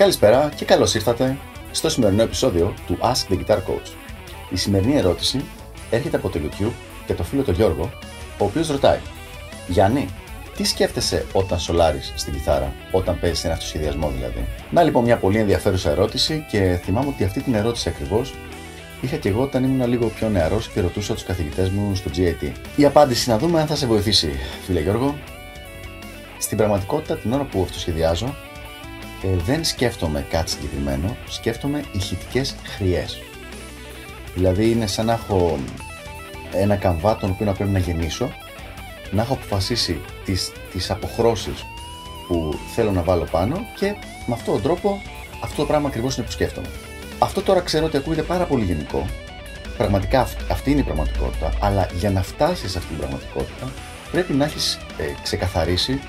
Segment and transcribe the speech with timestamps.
[0.00, 1.38] Καλησπέρα και καλώς ήρθατε
[1.70, 3.92] στο σημερινό επεισόδιο του Ask the Guitar Coach.
[4.50, 5.44] Η σημερινή ερώτηση
[5.90, 6.72] έρχεται από το YouTube
[7.06, 7.90] και το φίλο του Γιώργο,
[8.38, 8.98] ο οποίος ρωτάει:
[9.68, 10.08] Γιάννη,
[10.56, 15.38] τι σκέφτεσαι όταν σολάρεις στην κιθάρα, όταν παίζεις ένα αυτοσχεδιασμό δηλαδή; Να λοιπόν μια πολύ
[15.38, 18.34] ενδιαφέρουσα ερώτηση και θυμάμαι ότι αυτή την ερώτηση ακριβώς
[19.00, 22.50] είχα και εγώ όταν ήμουν λίγο πιο νεαρός και ρωτούσα τους καθηγητές μου στο GAT.
[22.76, 24.30] Η απάντηση να δούμε αν θα σε βοηθήσει,
[24.66, 25.18] φίλε Γιώργο.
[26.38, 28.34] Στην πραγματικότητα, την ώρα που αυτοσχεδιάζω,
[29.22, 33.22] ε, δεν σκέφτομαι κάτι συγκεκριμένο, σκέφτομαι ηχητικές χρειές.
[34.34, 35.58] Δηλαδή είναι σαν να έχω
[36.52, 38.32] ένα καμβά τον οποίο να πρέπει να γεννήσω,
[39.10, 41.64] να έχω αποφασίσει τις, τις αποχρώσεις
[42.28, 43.94] που θέλω να βάλω πάνω και
[44.26, 45.02] με αυτόν τον τρόπο
[45.40, 46.68] αυτό το πράγμα ακριβώς είναι που σκέφτομαι.
[47.18, 49.06] Αυτό τώρα ξέρω ότι ακούγεται πάρα πολύ γενικό.
[49.76, 53.72] Πραγματικά αυτή είναι η πραγματικότητα, αλλά για να φτάσεις σε αυτή την πραγματικότητα
[54.10, 56.00] πρέπει να έχεις ε, ξεκαθαρίσει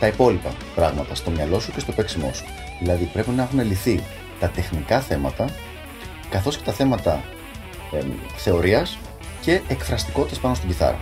[0.00, 2.44] τα υπόλοιπα πράγματα στο μυαλό σου και στο παίξιμό σου.
[2.80, 4.02] Δηλαδή πρέπει να έχουν λυθεί
[4.40, 5.48] τα τεχνικά θέματα
[6.30, 7.22] καθώς και τα θέματα
[7.92, 7.98] ε,
[8.36, 8.98] θεωρίας
[9.40, 10.98] και εκφραστικότητας πάνω στην κιθάρα.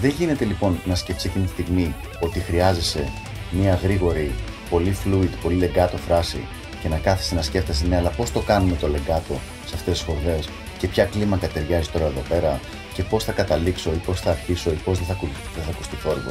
[0.00, 3.12] Δεν γίνεται λοιπόν να σκεφτεί εκείνη τη στιγμή ότι χρειάζεσαι
[3.50, 4.34] μια γρήγορη,
[4.70, 6.46] πολύ fluid, πολύ legato φράση
[6.82, 10.02] και να κάθεσαι να σκέφτεσαι ναι, αλλά πώς το κάνουμε το legato σε αυτές τις
[10.02, 10.38] χορδέ
[10.78, 12.60] και ποια κλίμακα ταιριάζει τώρα εδώ πέρα
[12.94, 15.16] και πώς θα καταλήξω ή πώς θα αρχίσω ή πώς δεν θα,
[15.54, 16.30] δεν θα ακουστεί θόρυβο.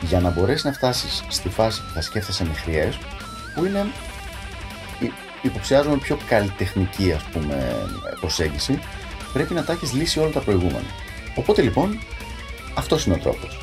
[0.00, 2.98] Για να μπορέσεις να φτάσεις στη φάση που θα σκέφτεσαι με χρειές,
[3.54, 3.86] που είναι
[5.42, 7.86] υποψιάζομαι πιο καλλιτεχνική ας πούμε
[8.20, 8.78] προσέγγιση,
[9.32, 10.88] πρέπει να τα έχεις λύσει όλα τα προηγούμενα.
[11.34, 11.98] Οπότε λοιπόν,
[12.74, 13.60] αυτός είναι ο τρόπος.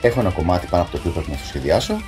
[0.00, 2.00] Έχω ένα κομμάτι πάνω από το οποίο πρέπει να το σχεδιάσω,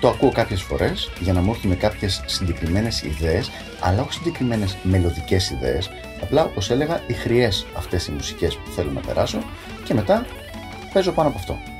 [0.00, 3.50] το ακούω κάποιες φορές για να μου έρθουν με κάποιες συγκεκριμένες ιδέες,
[3.80, 5.90] αλλά όχι συγκεκριμένες μελλοντικέ ιδέες.
[6.22, 9.38] Απλά, όπως έλεγα, οι χρειές αυτές οι μουσικές που θέλω να περάσω
[9.84, 10.26] και μετά
[10.92, 11.73] παίζω πάνω από αυτό.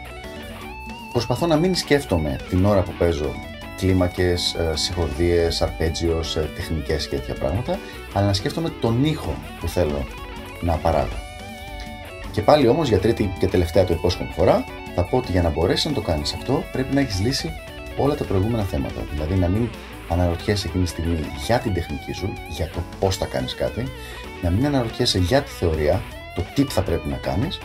[1.14, 3.34] Προσπαθώ να μην σκέφτομαι την ώρα που παίζω
[3.76, 7.78] κλίμακες, συγχορδίες, αρπέτζιος, τεχνικές και τέτοια πράγματα,
[8.12, 10.06] αλλά να σκέφτομαι τον ήχο που θέλω
[10.60, 11.18] να παράγω.
[12.32, 14.64] Και πάλι όμως για τρίτη και τελευταία το υπόσχομαι φορά,
[14.94, 17.50] θα πω ότι για να μπορέσεις να το κάνεις αυτό, πρέπει να έχεις λύσει
[17.96, 19.00] όλα τα προηγούμενα θέματα.
[19.12, 19.68] Δηλαδή να μην
[20.08, 23.84] αναρωτιέσαι εκείνη τη στιγμή για την τεχνική σου, για το πώς θα κάνεις κάτι,
[24.42, 26.02] να μην αναρωτιέσαι για τη θεωρία,
[26.34, 27.58] το τι θα πρέπει να κάνεις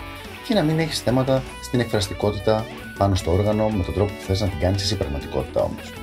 [0.50, 2.66] και να μην έχεις θέματα στην εκφραστικότητα
[2.98, 5.94] πάνω στο όργανο με τον τρόπο που θες να την κάνεις εσύ πραγματικότητα όμως.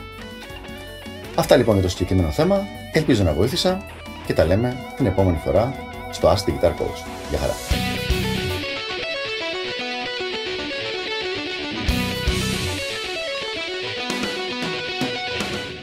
[1.34, 2.66] Αυτά λοιπόν για το συγκεκριμένο θέμα.
[2.92, 3.86] Ελπίζω να βοήθησα
[4.26, 5.74] και τα λέμε την επόμενη φορά
[6.10, 7.06] στο Ask the Guitar Coach.
[7.30, 7.95] Γεια χαρά!